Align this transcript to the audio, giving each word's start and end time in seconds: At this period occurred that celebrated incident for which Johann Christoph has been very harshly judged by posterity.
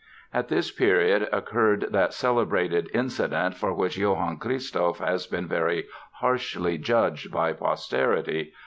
At 0.33 0.47
this 0.47 0.71
period 0.71 1.29
occurred 1.31 1.89
that 1.91 2.11
celebrated 2.11 2.89
incident 2.91 3.53
for 3.55 3.71
which 3.71 3.99
Johann 3.99 4.37
Christoph 4.39 4.97
has 4.97 5.27
been 5.27 5.47
very 5.47 5.85
harshly 6.13 6.79
judged 6.79 7.31
by 7.31 7.53
posterity. 7.53 8.51